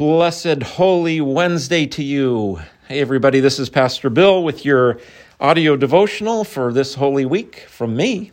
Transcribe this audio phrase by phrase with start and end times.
[0.00, 2.58] Blessed Holy Wednesday to you.
[2.88, 4.98] Hey, everybody, this is Pastor Bill with your
[5.38, 8.32] audio devotional for this Holy Week from me.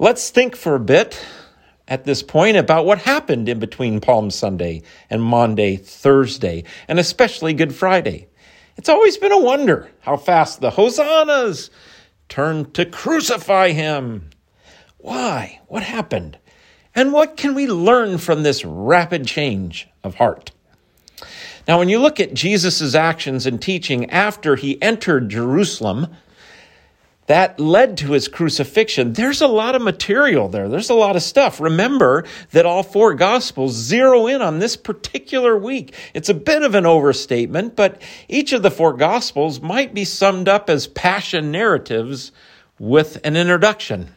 [0.00, 1.24] Let's think for a bit
[1.86, 7.54] at this point about what happened in between Palm Sunday and Maundy Thursday, and especially
[7.54, 8.26] Good Friday.
[8.76, 11.70] It's always been a wonder how fast the hosannas
[12.28, 14.30] turned to crucify him.
[14.98, 15.60] Why?
[15.68, 16.36] What happened?
[16.96, 20.50] And what can we learn from this rapid change of heart?
[21.68, 26.16] Now, when you look at Jesus' actions and teaching after he entered Jerusalem,
[27.26, 29.12] that led to his crucifixion.
[29.12, 30.68] There's a lot of material there.
[30.68, 31.60] There's a lot of stuff.
[31.60, 35.94] Remember that all four gospels zero in on this particular week.
[36.14, 40.48] It's a bit of an overstatement, but each of the four gospels might be summed
[40.48, 42.30] up as passion narratives
[42.78, 44.14] with an introduction.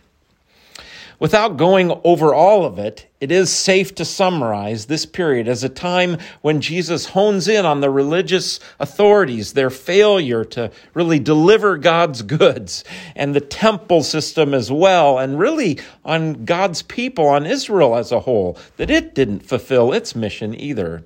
[1.19, 5.69] Without going over all of it, it is safe to summarize this period as a
[5.69, 12.21] time when Jesus hones in on the religious authorities, their failure to really deliver God's
[12.21, 12.85] goods,
[13.17, 18.21] and the temple system as well, and really on God's people, on Israel as a
[18.21, 21.03] whole, that it didn't fulfill its mission either.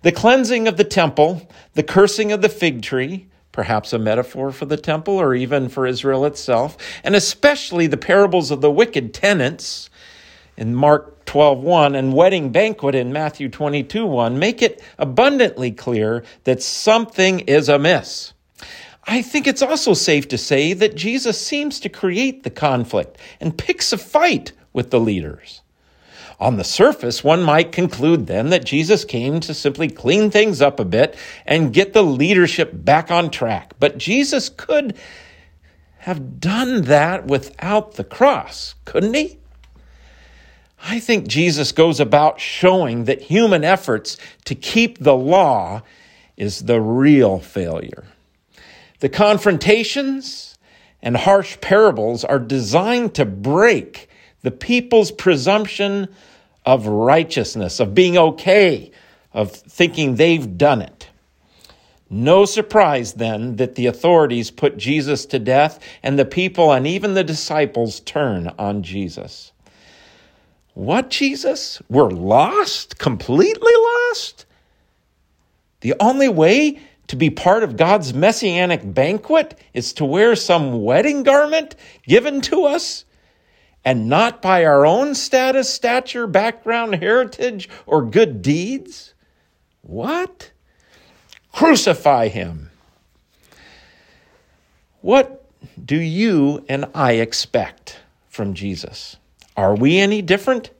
[0.00, 4.66] The cleansing of the temple, the cursing of the fig tree, perhaps a metaphor for
[4.66, 9.88] the temple or even for Israel itself, and especially the parables of the wicked tenants
[10.58, 17.40] in Mark 12:1 and wedding banquet in Matthew 22:1 make it abundantly clear that something
[17.40, 18.34] is amiss.
[19.04, 23.56] I think it's also safe to say that Jesus seems to create the conflict and
[23.56, 25.62] picks a fight with the leaders.
[26.38, 30.78] On the surface, one might conclude then that Jesus came to simply clean things up
[30.78, 33.72] a bit and get the leadership back on track.
[33.80, 34.96] But Jesus could
[36.00, 39.38] have done that without the cross, couldn't he?
[40.82, 45.82] I think Jesus goes about showing that human efforts to keep the law
[46.36, 48.04] is the real failure.
[49.00, 50.56] The confrontations
[51.02, 54.08] and harsh parables are designed to break
[54.46, 56.06] the people's presumption
[56.64, 58.92] of righteousness, of being okay,
[59.32, 61.08] of thinking they've done it.
[62.08, 67.14] No surprise then that the authorities put Jesus to death and the people and even
[67.14, 69.50] the disciples turn on Jesus.
[70.74, 71.82] What, Jesus?
[71.88, 72.98] We're lost?
[72.98, 74.46] Completely lost?
[75.80, 76.78] The only way
[77.08, 81.74] to be part of God's messianic banquet is to wear some wedding garment
[82.06, 83.04] given to us
[83.86, 89.14] and not by our own status, stature, background, heritage, or good deeds?
[89.82, 90.50] What?
[91.52, 92.70] Crucify him.
[95.02, 95.48] What
[95.82, 99.18] do you and I expect from Jesus?
[99.56, 100.70] Are we any different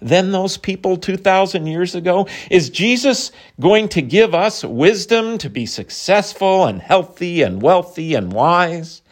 [0.00, 2.28] than those people 2,000 years ago?
[2.48, 8.32] Is Jesus going to give us wisdom to be successful and healthy and wealthy and
[8.32, 9.02] wise?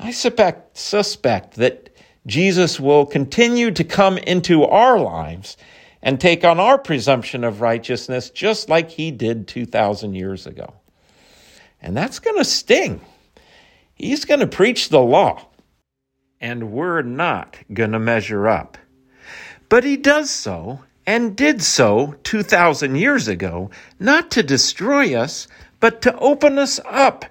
[0.00, 1.93] I suspect, suspect that
[2.26, 5.56] Jesus will continue to come into our lives
[6.02, 10.74] and take on our presumption of righteousness just like he did 2,000 years ago.
[11.80, 13.00] And that's going to sting.
[13.94, 15.46] He's going to preach the law,
[16.40, 18.76] and we're not going to measure up.
[19.68, 25.48] But he does so and did so 2,000 years ago, not to destroy us,
[25.80, 27.24] but to open us up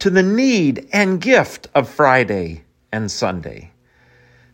[0.00, 3.71] to the need and gift of Friday and Sunday.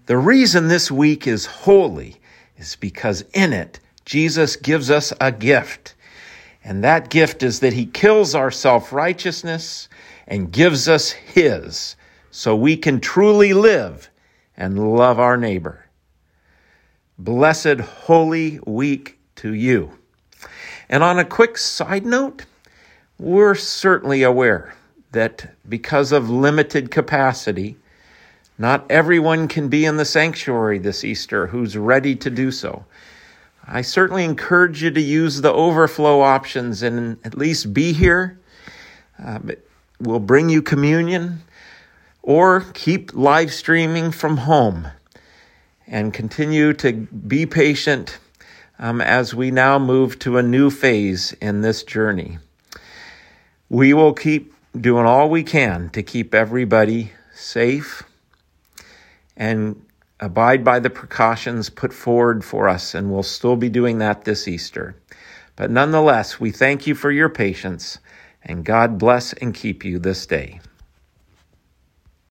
[0.09, 2.17] The reason this week is holy
[2.57, 5.97] is because in it, Jesus gives us a gift.
[6.65, 9.87] And that gift is that he kills our self righteousness
[10.27, 11.95] and gives us his
[12.31, 14.09] so we can truly live
[14.57, 15.85] and love our neighbor.
[17.19, 19.93] Blessed Holy Week to you.
[20.89, 22.47] And on a quick side note,
[23.19, 24.75] we're certainly aware
[25.13, 27.77] that because of limited capacity,
[28.59, 32.85] not everyone can be in the sanctuary this Easter who's ready to do so.
[33.65, 38.41] I certainly encourage you to use the overflow options and at least be here.
[39.23, 39.39] Uh,
[40.01, 41.43] we'll bring you communion
[42.23, 44.89] or keep live streaming from home
[45.87, 48.19] and continue to be patient
[48.79, 52.39] um, as we now move to a new phase in this journey.
[53.69, 58.03] We will keep doing all we can to keep everybody safe
[59.39, 59.81] and
[60.21, 64.49] abide by the precautions put forward for us, and we'll still be doing that this
[64.49, 64.97] Easter.
[65.57, 67.99] But nonetheless, we thank you for your patience,
[68.43, 70.61] and God bless and keep you this day.